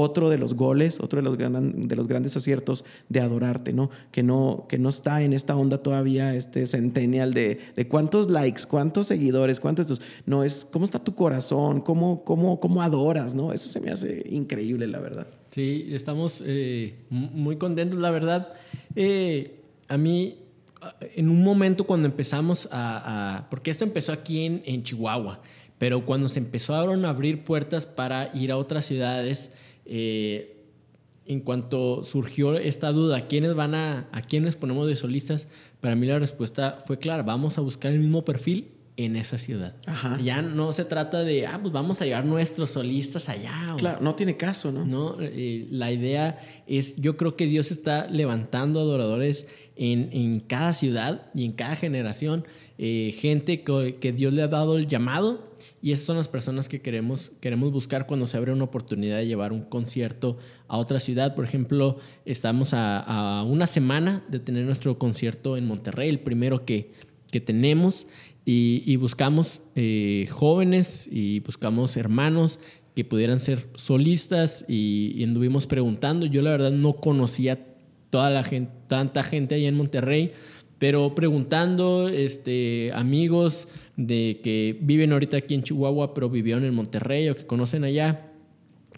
[0.00, 3.90] otro de los goles, otro de los, de los grandes aciertos de adorarte, ¿no?
[4.10, 4.66] Que, ¿no?
[4.68, 9.60] que no está en esta onda todavía, este centennial de, de cuántos likes, cuántos seguidores,
[9.60, 10.00] cuántos.
[10.26, 13.52] No, es cómo está tu corazón, cómo, cómo, cómo adoras, ¿no?
[13.52, 15.26] Eso se me hace increíble, la verdad.
[15.50, 18.52] Sí, estamos eh, muy contentos, la verdad.
[18.94, 20.38] Eh, a mí,
[21.14, 25.40] en un momento cuando empezamos a, porque esto empezó aquí en, en Chihuahua,
[25.78, 29.50] pero cuando se empezaron a abrir puertas para ir a otras ciudades,
[29.84, 30.56] eh,
[31.26, 35.48] en cuanto surgió esta duda, ¿quiénes van a, a quiénes ponemos de solistas?
[35.80, 39.74] Para mí la respuesta fue clara, vamos a buscar el mismo perfil en esa ciudad.
[40.22, 43.74] Ya no se trata de, ah, pues vamos a llevar nuestros solistas allá.
[43.78, 44.84] Claro, no tiene caso, ¿no?
[44.84, 50.72] No, eh, la idea es, yo creo que Dios está levantando adoradores en, en cada
[50.72, 52.44] ciudad y en cada generación,
[52.78, 55.50] eh, gente que, que Dios le ha dado el llamado
[55.82, 59.26] y esas son las personas que queremos, queremos buscar cuando se abre una oportunidad de
[59.26, 60.36] llevar un concierto
[60.68, 61.34] a otra ciudad.
[61.34, 66.92] Por ejemplo, estamos a, una semana de tener nuestro concierto en Monterrey, el primero que,
[67.30, 68.06] que tenemos,
[68.44, 72.58] y, buscamos eh, jóvenes y buscamos hermanos
[72.96, 76.26] que pudieran ser solistas y, y, anduvimos preguntando.
[76.26, 77.58] Yo la verdad no conocía
[78.10, 80.32] toda la gente, tanta gente ahí en Monterrey,
[80.78, 87.28] pero preguntando, este, amigos, de que viven ahorita aquí en Chihuahua, pero vivieron en Monterrey
[87.28, 88.26] o que conocen allá.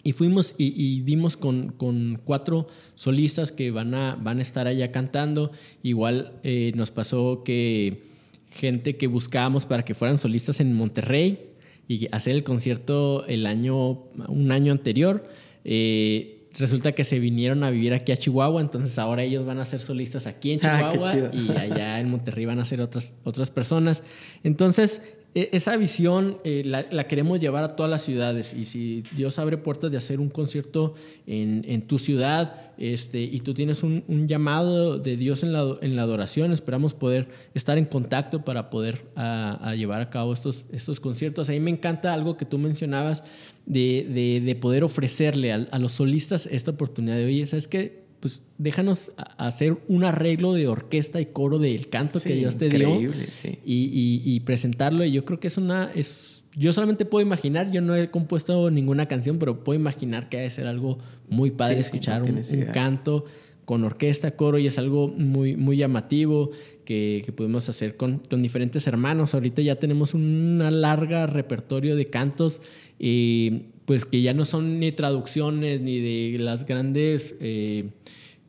[0.05, 4.91] Y fuimos y, dimos con, con, cuatro solistas que van a, van a estar allá
[4.91, 5.51] cantando.
[5.81, 8.12] Igual eh, nos pasó que
[8.53, 11.49] gente que buscábamos para que fueran solistas en Monterrey
[11.87, 15.27] y hacer el concierto el año, un año anterior.
[15.65, 19.65] Eh, resulta que se vinieron a vivir aquí a Chihuahua, entonces ahora ellos van a
[19.65, 23.49] ser solistas aquí en ah, Chihuahua y allá en Monterrey van a ser otras, otras
[23.49, 24.03] personas.
[24.43, 25.01] Entonces,
[25.35, 29.89] esa visión eh, la, queremos llevar a todas las ciudades y si Dios abre puertas
[29.89, 30.93] de hacer un concierto
[31.25, 35.77] en, en tu ciudad este, y tú tienes un, un, llamado de Dios en la,
[35.81, 40.65] en la adoración, esperamos poder estar en contacto para poder a, llevar a cabo estos,
[40.71, 41.49] estos conciertos.
[41.49, 43.23] A mí me encanta algo que tú mencionabas
[43.65, 48.02] de, de, de poder ofrecerle a, a, los solistas esta oportunidad de, oye, ¿sabes qué?
[48.23, 53.11] Pues déjanos hacer un arreglo de orquesta y coro del canto que Dios te dio
[53.33, 53.59] sí.
[53.65, 55.03] y, y, presentarlo.
[55.03, 58.71] Y yo creo que es una, es, yo solamente puedo imaginar, yo no he compuesto
[58.71, 62.39] ninguna canción, pero puedo imaginar que ha de ser algo muy padre escuchar un,
[62.73, 63.25] canto
[63.65, 66.51] con orquesta, coro y es algo muy, muy llamativo
[66.85, 69.33] que, que podemos hacer con, con, diferentes hermanos.
[69.33, 72.61] Ahorita ya tenemos una larga repertorio de cantos
[72.97, 77.89] y pues que ya no son ni traducciones ni de las grandes, eh,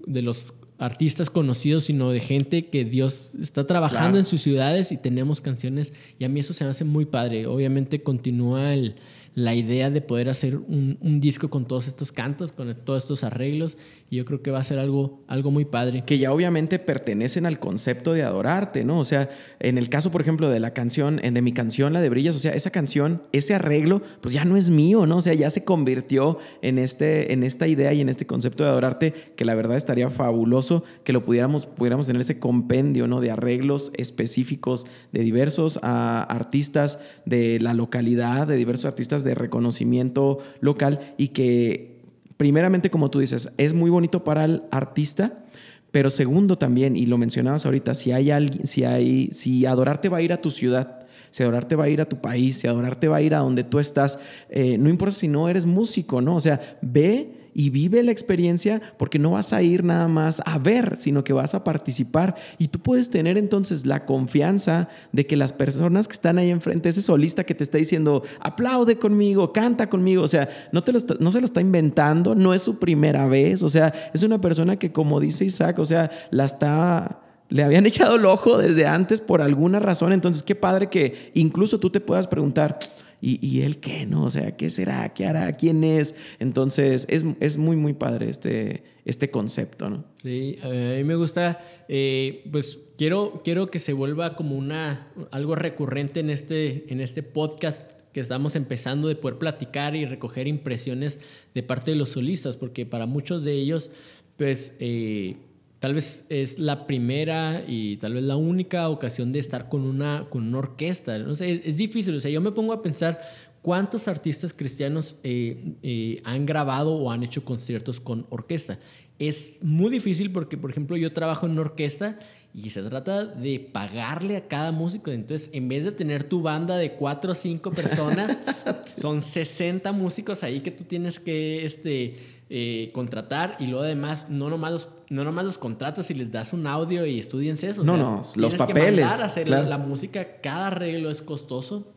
[0.06, 4.96] de los artistas conocidos, sino de gente que Dios está trabajando en sus ciudades y
[4.96, 7.46] tenemos canciones y a mí eso se me hace muy padre.
[7.46, 8.96] Obviamente continúa el,
[9.34, 13.76] la idea de poder hacer un, disco con todos estos cantos, con todos estos arreglos,
[14.10, 16.04] y yo creo que va a ser algo, algo muy padre.
[16.06, 18.98] Que ya obviamente pertenecen al concepto de adorarte, ¿no?
[19.00, 22.10] O sea, en el caso, por ejemplo, de la canción, de mi canción, la de
[22.10, 25.16] Brillas, o sea, esa canción, ese arreglo, pues ya no es mío, ¿no?
[25.16, 28.70] O sea, ya se convirtió en, este, en esta idea y en este concepto de
[28.70, 33.20] adorarte, que la verdad estaría fabuloso que lo pudiéramos, pudiéramos tener ese compendio, ¿no?
[33.20, 40.38] De arreglos específicos de diversos a, artistas de la localidad, de diversos artistas de reconocimiento
[40.60, 42.00] local y que
[42.36, 45.44] primeramente, como tú dices, es muy bonito para el artista,
[45.90, 50.18] pero segundo también, y lo mencionabas ahorita, si hay alguien, si hay, si adorarte va
[50.18, 53.08] a ir a tu ciudad, si adorarte va a ir a tu país, si adorarte
[53.08, 56.36] va a ir a donde tú estás, eh, no importa si no eres músico, ¿no?
[56.36, 60.58] O sea, ve y vive la experiencia porque no vas a ir nada más a
[60.58, 65.36] ver, sino que vas a participar y tú puedes tener entonces la confianza de que
[65.36, 69.88] las personas que están ahí enfrente, ese solista que te está diciendo, aplaude conmigo, canta
[69.88, 73.62] conmigo, o sea, no, te no se lo está inventando, no es su primera vez,
[73.62, 77.86] o sea, es una persona que como dice Isaac, o sea, la está le habían
[77.86, 80.12] echado el ojo desde antes por alguna razón.
[80.12, 82.78] Entonces, qué padre que incluso tú te puedas preguntar,
[83.20, 84.24] ¿Y, él qué, no?
[84.24, 85.14] O sea, ¿qué será?
[85.14, 85.56] ¿Qué hará?
[85.56, 86.14] ¿Quién es?
[86.40, 90.04] Entonces, es, es muy, muy padre este, este concepto, ¿no?
[90.22, 95.54] Sí, a mí me gusta, eh, pues quiero, quiero que se vuelva como una, algo
[95.54, 101.18] recurrente en este, en este podcast que estamos empezando de poder platicar y recoger impresiones
[101.52, 103.90] de parte de los solistas, porque para muchos de ellos,
[104.36, 105.36] pues eh,
[105.84, 110.26] tal vez es la primera y tal vez la única ocasión de estar con una,
[110.30, 111.18] con una orquesta.
[111.18, 113.20] No sé, es, difícil, o sea, yo me pongo a pensar
[113.60, 118.78] cuántos artistas cristianos eh, eh, han grabado o han hecho conciertos con orquesta.
[119.18, 122.18] Es muy difícil porque, por ejemplo, yo trabajo en una orquesta
[122.54, 125.10] y se trata de pagarle a cada músico.
[125.10, 128.38] Entonces, en vez de tener tu banda de cuatro o cinco personas,
[128.86, 132.14] son 60 músicos ahí que tú tienes que este,
[132.48, 136.52] eh, contratar y luego además no nomás, los, no nomás los contratas y les das
[136.52, 137.82] un audio y estudiense eso.
[137.82, 139.12] No, no, los papeles.
[139.12, 141.90] Que hacer la, música, cada arreglo es costoso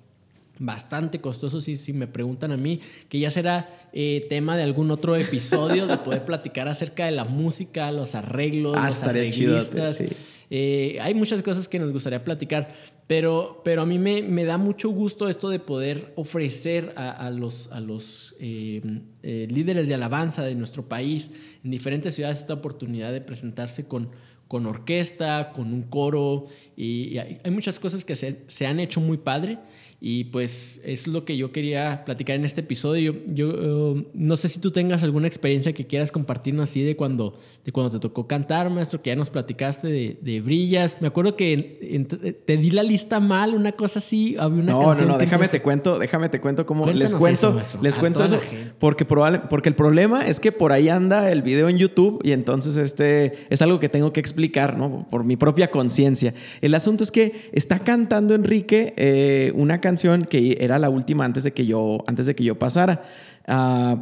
[0.60, 4.90] bastante costoso si, si me preguntan a mí, que ya será eh, tema de algún
[4.90, 9.98] otro episodio de poder platicar acerca de la música, los arreglos, ah, los arreglistas.
[9.98, 10.08] sí.
[10.50, 12.70] Eh, hay muchas cosas que nos gustaría platicar,
[13.06, 17.70] pero, pero a mí me, me da mucho gusto esto de poder ofrecer a, los,
[17.72, 18.82] a los eh,
[19.24, 21.32] eh, líderes de alabanza de nuestro país
[21.64, 24.10] en diferentes ciudades esta oportunidad de presentarse con,
[24.48, 29.18] con orquesta, con un coro, y, hay, muchas cosas que se, se han hecho muy
[29.18, 29.58] padre.
[30.00, 33.16] Y pues es lo que yo quería platicar en este episodio.
[33.26, 37.40] Yo, uh, no sé si tú tengas alguna experiencia que quieras compartirnos así de cuando,
[37.66, 40.98] de cuando te tocó cantar, maestro, que ya nos platicaste de, de Brillas.
[41.02, 44.36] Me acuerdo que te di la lista mal, una cosa así.
[44.38, 47.98] Había una no, no, no, déjame te cuento, déjame te cuento cómo les cuento, les
[47.98, 48.40] cuento eso.
[48.78, 52.34] Porque, probable, porque el problema es que por ahí anda el video en YouTube y
[52.34, 55.08] entonces este es algo que tengo que explicar, ¿no?
[55.10, 56.36] Por mi propia conciencia.
[56.62, 59.87] El asunto es que está cantando Enrique eh, una canción
[60.30, 63.04] que era la última antes de que yo, antes de que yo pasara.
[63.48, 63.96] Ah,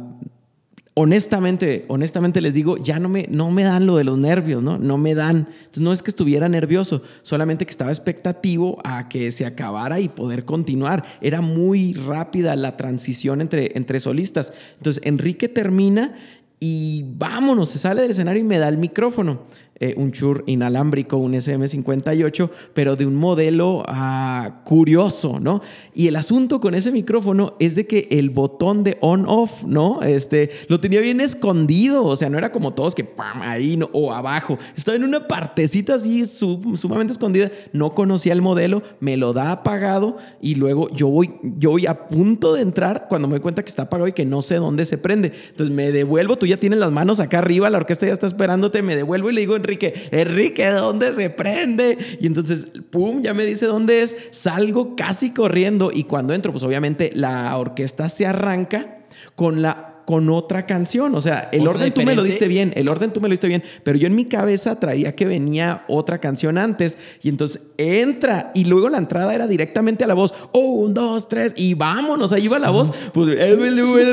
[0.98, 4.78] honestamente, honestamente les digo, ya no me, no me dan lo de los nervios, ¿no?
[4.78, 5.48] No me dan.
[5.50, 10.08] Entonces, no es que estuviera nervioso, solamente que estaba expectativo a que se acabara y
[10.08, 11.04] poder continuar.
[11.20, 14.54] Era muy rápida la transición entre, entre solistas.
[14.78, 16.14] Entonces, Enrique termina
[16.58, 19.42] y vámonos, se sale del escenario y me da el micrófono.
[19.78, 25.60] Eh, un chur inalámbrico, un SM58, pero de un modelo ah, curioso, ¿no?
[25.94, 30.00] Y el asunto con ese micrófono es de que el botón de on-off, ¿no?
[30.00, 33.42] Este, lo tenía bien escondido, o sea, no era como todos que ¡pam!
[33.42, 38.82] ahí no, o abajo, estaba en una partecita así sumamente escondida, no conocía el modelo,
[39.00, 43.28] me lo da apagado y luego yo voy, yo voy a punto de entrar cuando
[43.28, 45.32] me doy cuenta que está apagado y que no sé dónde se prende.
[45.50, 48.80] Entonces me devuelvo, tú ya tienes las manos acá arriba, la orquesta ya está esperándote,
[48.80, 51.98] me devuelvo y le digo, Enrique, Enrique, ¿dónde se prende?
[52.20, 56.62] Y entonces, pum, ya me dice dónde es, salgo casi corriendo y cuando entro, pues
[56.62, 58.98] obviamente la orquesta se arranca
[59.34, 61.14] con la con otra canción.
[61.14, 63.48] O sea, el orden tú me lo diste bien, el orden tú me lo diste
[63.48, 68.52] bien, pero yo en mi cabeza traía que venía otra canción antes y entonces entra
[68.54, 70.32] y luego la entrada era directamente a la voz.
[70.52, 72.92] un, dos, tres y vámonos, ahí va la voz.
[73.12, 73.36] Pues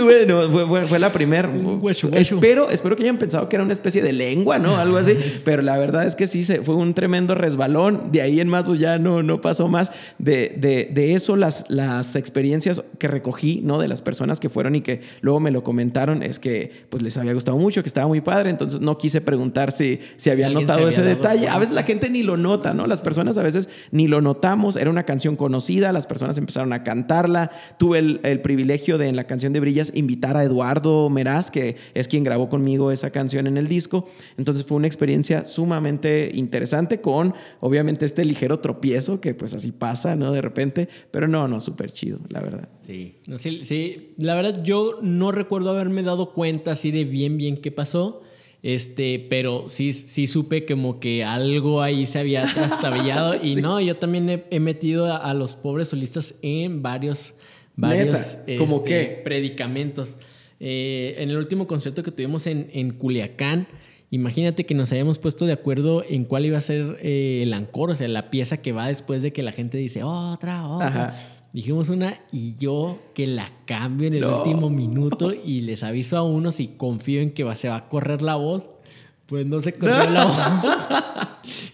[0.04, 1.50] bueno, fue, fue, la primera.
[2.14, 4.76] Espero, espero que hayan pensado que era una especie de lengua, ¿no?
[4.78, 8.12] Algo así, pero la verdad es que sí, se, fue un tremendo resbalón.
[8.12, 9.92] De ahí en más, pues ya no, no pasó más.
[10.18, 13.78] De, de, de eso, las, las experiencias que recogí, ¿no?
[13.78, 15.83] De las personas que fueron y que luego me lo comentaron
[16.22, 19.72] es que pues les había gustado mucho, que estaba muy padre, entonces no quise preguntar
[19.72, 21.48] si, si habían notado ese detalle.
[21.48, 22.88] A veces la gente ni lo nota, ¿no?
[22.88, 26.84] Las personas a veces ni lo notamos, era una canción conocida, las personas empezaron a
[26.84, 31.52] cantarla, tuve el, el privilegio de en la canción de Brillas invitar a Eduardo Meraz,
[31.52, 36.32] que es quien grabó conmigo esa canción en el disco, entonces fue una experiencia sumamente
[36.34, 40.32] interesante con obviamente este ligero tropiezo que pues así pasa, ¿no?
[40.32, 42.70] De repente, pero no, no, súper chido, la verdad.
[42.86, 47.58] Sí, sí, sí, la verdad yo no recuerdo haberme dado cuenta así de bien, bien
[47.58, 48.22] qué pasó.
[48.64, 53.36] Este, pero sí, sí supe como que algo ahí se había trastabillado.
[53.44, 57.34] Y no, yo también he, metido a, los pobres solistas en varios,
[57.76, 59.22] varios ¿Cómo este, qué?
[59.24, 60.16] predicamentos.
[60.62, 63.68] Eh, en el último concierto que tuvimos en, en, Culiacán,
[64.12, 67.92] imagínate que nos habíamos puesto de acuerdo en cuál iba a ser eh, el ancor,
[67.92, 71.43] o sea, la pieza que va después de que la gente dice otra, otra.
[71.54, 76.24] Dijimos una y yo que la cambio en el último minuto y les aviso a
[76.24, 78.72] unos y confío en que se va a correr la voz.
[79.26, 80.38] Pues no se corrió la voz.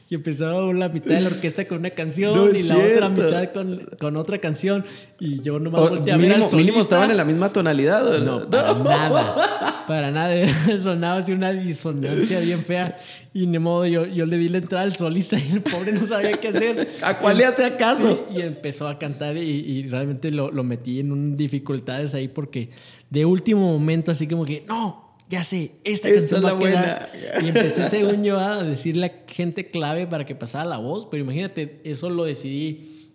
[0.10, 3.90] y empezaron la mitad de la orquesta con una canción y la otra mitad con,
[4.00, 4.86] con, otra canción.
[5.20, 6.56] Y yo nomás o, volteé a ver al.
[6.56, 8.20] Mínimo estaban en la misma tonalidad.
[8.20, 9.86] No, para nada.
[9.88, 10.34] Para nada.
[10.82, 12.98] Sonaba así una disonancia bien fea.
[13.34, 16.06] Y ni modo, yo, yo le di la entrada al solista y el pobre no
[16.06, 16.88] sabía qué hacer.
[17.02, 18.28] ¿A cuál le hace caso?
[18.36, 22.70] Y, empezó a cantar y, y realmente lo, lo, metí en un dificultades ahí porque
[23.10, 27.08] de último momento así como que, no, ya sé, esta, canción es la buena.
[27.44, 31.24] Y empecé según yo a decirle a gente clave para que pasara la voz, pero
[31.24, 33.12] imagínate, eso lo decidí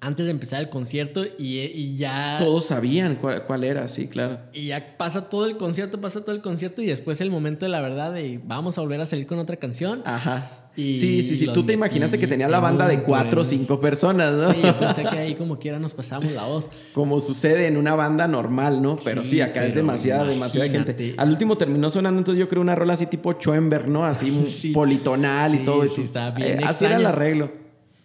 [0.00, 2.36] antes de empezar el concierto y, y ya...
[2.38, 4.40] Todos sabían cuál, cuál, era, sí, claro.
[4.54, 7.70] Y ya pasa todo el concierto, pasa todo el concierto y después el momento de
[7.70, 10.02] la verdad de vamos a volver a salir con otra canción.
[10.06, 10.61] Ajá.
[10.76, 11.46] Y sí, sí, sí.
[11.52, 14.52] Tú te imaginaste que tenía la banda de cuatro o cinco personas, ¿no?
[14.52, 16.68] Sí, yo pensé que ahí como quiera nos pasamos la voz.
[16.94, 18.96] Como sucede en una banda normal, ¿no?
[19.04, 21.14] Pero sí, acá es demasiada, demasiada gente.
[21.16, 24.04] Al último terminó sonando, entonces yo creo una rola así tipo Schoenberg, ¿no?
[24.04, 25.86] Así politonal y todo.
[25.88, 26.60] Sí, está bien.
[26.60, 27.61] Eh, así era el arreglo.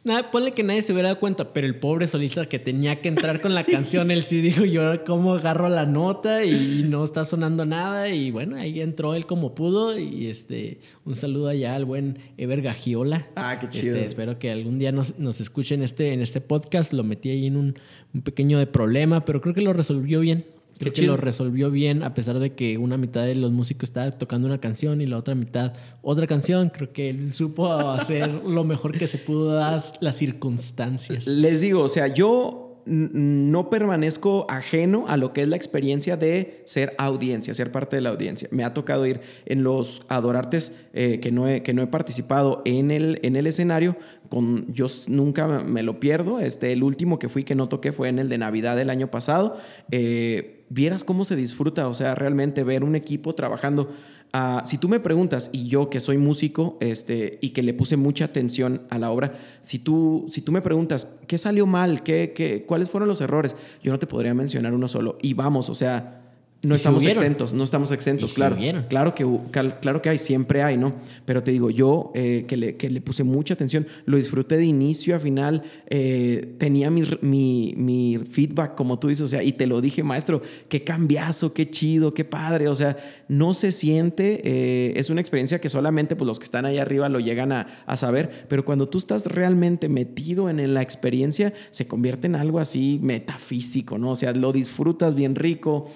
[0.08, 3.10] Nada, ponle que nadie se hubiera dado cuenta, pero el pobre solista que tenía que
[3.10, 7.26] entrar con la canción, él sí dijo, yo cómo agarro la nota y no está
[7.26, 8.08] sonando nada.
[8.08, 10.00] Y bueno, ahí entró él como pudo.
[10.00, 13.28] Y este, un saludo allá al buen Ever Gagiola.
[13.36, 13.96] Ah, qué chido.
[13.96, 16.93] Este, espero que algún día nos, nos escuchen este, en este podcast.
[16.93, 17.76] Lo metí ahí en un,
[18.13, 20.46] un pequeño de problema, pero creo que lo resolvió bien.
[20.79, 24.11] Creo que lo resolvió bien, a pesar de que una mitad de los músicos estaba
[24.11, 26.69] tocando una canción y la otra mitad otra canción.
[26.69, 31.27] Creo que él supo hacer lo mejor que se pudo dar las circunstancias.
[31.27, 36.61] Les digo, o sea, yo no permanezco ajeno a lo que es la experiencia de
[36.65, 38.47] ser audiencia, ser parte de la audiencia.
[38.51, 42.61] Me ha tocado ir en los adorartes eh, que, no he, que no he participado
[42.65, 43.97] en el, en el escenario.
[44.29, 46.39] Con, yo nunca me lo pierdo.
[46.39, 49.11] Este, el último que fui que no toqué fue en el de Navidad del año
[49.11, 49.57] pasado.
[49.91, 53.89] Eh, vieras cómo se disfruta, o sea, realmente ver un equipo trabajando.
[54.34, 57.95] Uh, si tú me preguntas, y yo que soy músico este, y que le puse
[57.95, 62.03] mucha atención a la obra, si tú, si tú me preguntas, ¿qué salió mal?
[62.03, 63.56] ¿Qué, qué, ¿Cuáles fueron los errores?
[63.82, 65.17] Yo no te podría mencionar uno solo.
[65.21, 66.26] Y vamos, o sea,
[66.67, 68.58] no estamos exentos, no estamos exentos, claro.
[68.89, 70.95] Claro que, claro que hay, siempre hay, ¿no?
[71.25, 74.65] Pero te digo, yo eh, que, le, que, le, puse mucha atención, lo disfruté de
[74.65, 79.53] inicio a final, eh, tenía mi, mi, mi, feedback, como tú dices, o sea, y
[79.53, 84.41] te lo dije, maestro, qué cambiazo, qué chido, qué padre, o sea, no se siente,
[84.43, 87.67] eh, es una experiencia que solamente pues, los que están ahí arriba lo llegan a,
[87.86, 92.36] a, saber, pero cuando tú estás realmente metido en, en la experiencia, se convierte en
[92.36, 94.12] algo así metafísico, ¿no?
[94.12, 95.89] O sea, lo disfrutas bien rico.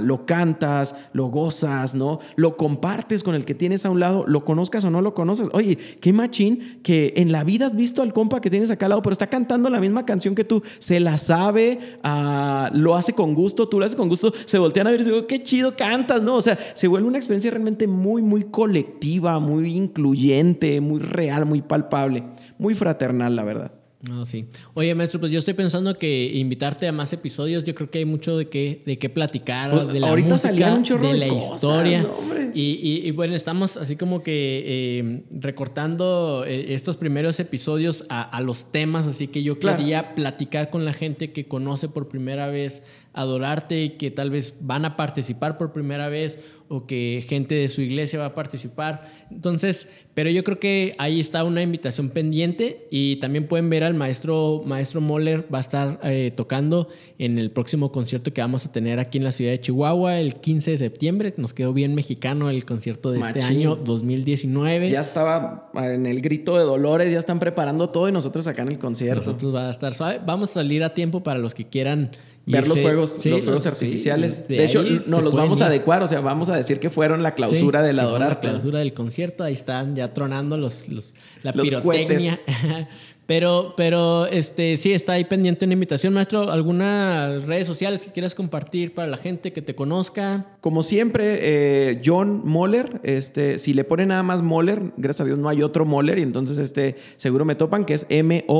[0.00, 2.20] Lo cantas, lo gozas, ¿no?
[2.36, 5.48] Lo compartes con el que tienes a un lado, lo conozcas o no lo conoces.
[5.52, 8.90] Oye, qué machín que en la vida has visto al compa que tienes acá al
[8.90, 13.12] lado, pero está cantando la misma canción que tú, se la sabe, uh, lo hace
[13.12, 15.76] con gusto, tú lo haces con gusto, se voltean a ver y dicen, qué chido
[15.76, 16.36] cantas, ¿no?
[16.36, 21.62] O sea, se vuelve una experiencia realmente muy, muy colectiva, muy incluyente, muy real, muy
[21.62, 22.24] palpable,
[22.58, 23.83] muy fraternal, la verdad.
[24.08, 24.46] No, sí.
[24.74, 28.04] Oye, maestro, pues yo estoy pensando que invitarte a más episodios, yo creo que hay
[28.04, 31.28] mucho de qué, de qué platicar, pues, de la ahorita música, un chorro de la
[31.28, 32.02] cosas, historia.
[32.02, 38.04] No, y, y, y, bueno, estamos así como que eh, recortando eh, estos primeros episodios
[38.08, 39.78] a, a, los temas, así que yo claro.
[39.78, 42.82] quería platicar con la gente que conoce por primera vez
[43.14, 47.68] adorarte y que tal vez van a participar por primera vez o que gente de
[47.68, 49.10] su iglesia va a participar.
[49.30, 53.94] Entonces, pero yo creo que ahí está una invitación pendiente y también pueden ver al
[53.94, 58.72] maestro, maestro Moller, va a estar eh, tocando en el próximo concierto que vamos a
[58.72, 61.34] tener aquí en la ciudad de Chihuahua el 15 de septiembre.
[61.36, 63.36] Nos quedó bien mexicano el concierto de Machín.
[63.36, 64.90] este año 2019.
[64.90, 68.68] Ya estaba en el grito de Dolores, ya están preparando todo y nosotros acá en
[68.68, 69.26] el concierto.
[69.26, 70.20] Nosotros va a estar suave.
[70.24, 72.10] Vamos a salir a tiempo para los que quieran
[72.46, 74.48] ver los fuegos, sí, los fuegos sí, artificiales.
[74.48, 77.22] de de hecho, se los vamos a adecuar, o sea, vamos a decir que fueron
[77.22, 78.48] la clausura Sí, fue La adorarte.
[78.48, 82.40] clausura del concierto, ahí están ya tronando los, los la Los pirotecnia.
[83.26, 86.50] pero, pero este, sí, está ahí pendiente una invitación, maestro.
[86.50, 90.58] ¿Algunas redes sociales que quieras compartir para la gente que te conozca?
[90.60, 95.38] Como siempre, eh, John Moller, este, si le ponen nada más Moller, gracias a Dios
[95.38, 98.58] no hay otro Moller, y entonces este, seguro me topan, que es M-O-L-H-E-R.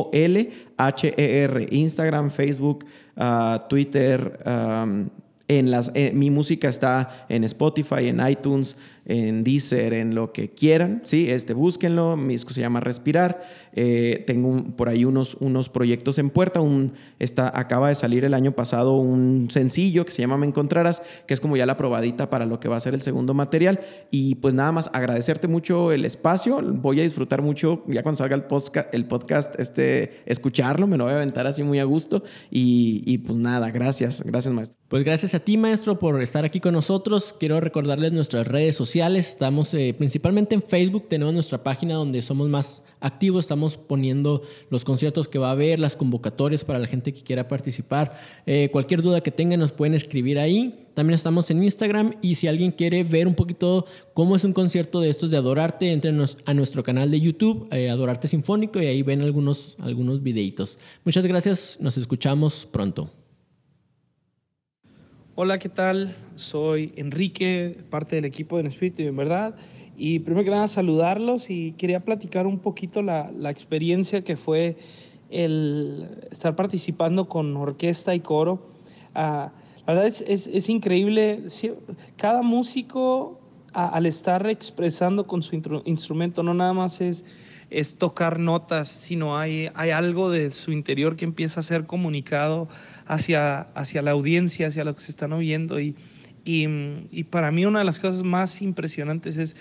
[1.71, 4.41] Instagram, Facebook, ah, Twitter.
[4.47, 5.11] um,
[5.49, 10.51] en las, eh, mi música está en Spotify, en iTunes, en Deezer, en lo que
[10.51, 11.31] quieran, ¿sí?
[11.31, 13.43] Este, búsquenlo, mi disco se llama Respirar,
[13.77, 18.25] Eh, tengo un- por ahí unos, unos proyectos en puerta, un, está, acaba de salir
[18.25, 21.77] el año pasado un sencillo que se llama Me Encontrarás, que es como ya la
[21.77, 23.81] probadita para lo que va a ser el segundo material,
[24.13, 28.37] y pues nada más agradecerte mucho el espacio, voy a disfrutar mucho, ya cuando salga
[28.37, 32.23] el podcast, el podcast este, escucharlo, me lo voy a aventar así muy a gusto,
[32.53, 34.79] y, y pues nada, gracias, gracias maestro.
[34.87, 37.35] Pues gracias a ti, maestro, por estar aquí con nosotros.
[37.41, 38.94] Quiero recordarles nuestras redes sociales.
[38.95, 44.85] Estamos eh, principalmente en Facebook, tenemos nuestra página donde somos más activos, estamos poniendo los
[44.85, 48.17] conciertos que va a haber, las convocatorias para la gente que quiera participar.
[48.47, 50.87] Eh, cualquier duda que tengan nos pueden escribir ahí.
[50.95, 55.01] También estamos en Instagram y si alguien quiere ver un poquito cómo es un concierto
[55.01, 59.03] de estos de Adorarte, entren a nuestro canal de YouTube, eh, Adorarte Sinfónico, y ahí
[59.03, 60.79] ven algunos, algunos videitos.
[61.05, 63.11] Muchas gracias, nos escuchamos pronto.
[65.37, 66.15] Hola, ¿qué tal?
[66.37, 69.57] Soy Enrique, parte del equipo de Espíritu y en Verdad.
[69.97, 74.77] Y primero que nada saludarlos y quería platicar un poquito la, la experiencia que fue
[75.31, 78.69] el estar participando con orquesta y coro.
[79.13, 79.51] Ah,
[79.89, 81.43] la verdad es, es, increíble.
[82.15, 83.41] Cada músico
[83.73, 87.25] al estar expresando con su instrumento no nada más es,
[87.71, 92.69] es tocar notas, sino hay, hay algo de su interior que empieza a ser comunicado
[93.07, 95.81] hacia, hacia la audiencia, hacia lo que se están oyendo.
[95.81, 95.97] Y,
[96.45, 99.57] y, para mí una de las cosas más impresionantes es,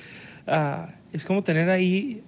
[0.47, 2.23] uh, es como tener ahí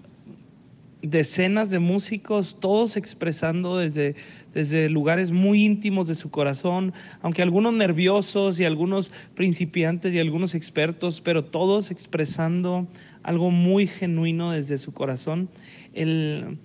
[1.05, 4.15] decenas de músicos, todos expresando desde,
[4.53, 10.55] desde lugares muy íntimos de su corazón, aunque algunos nerviosos y algunos principiantes y algunos
[10.55, 12.87] expertos, pero todos expresando
[13.23, 15.49] algo muy genuino desde su corazón.
[15.93, 16.57] El,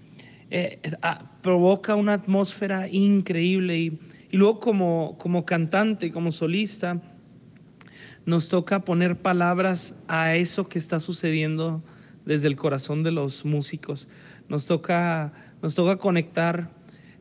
[0.50, 3.98] eh, ah, provoca una atmósfera increíble y,
[4.30, 7.00] y luego como, como cantante, como solista,
[8.26, 11.82] nos toca poner palabras a eso que está sucediendo
[12.24, 14.08] desde el corazón de los músicos.
[14.48, 16.70] Nos toca, nos toca conectar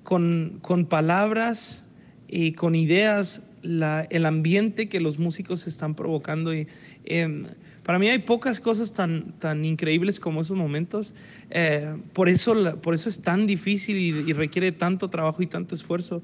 [0.03, 1.83] con, con palabras
[2.27, 6.53] y con ideas el ambiente que los músicos están provocando.
[6.53, 6.67] Y,
[7.05, 7.47] em,
[7.83, 11.13] para mí hay pocas cosas tan, tan increíbles como esos momentos.
[11.49, 16.21] Eh, por, eso, por eso es tan difícil y, requiere tanto trabajo y tanto esfuerzo,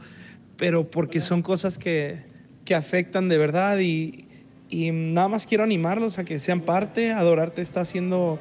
[0.58, 2.20] pero porque son cosas que,
[2.64, 4.26] que afectan de verdad y,
[4.70, 7.12] y nada más quiero animarlos a que sean parte.
[7.12, 8.40] Adorarte está haciendo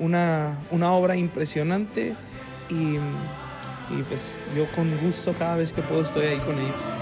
[0.00, 2.14] una, una obra impresionante
[2.68, 2.96] y,
[3.94, 6.99] y, pues yo con gusto cada vez que puedo estoy ahí con ellos.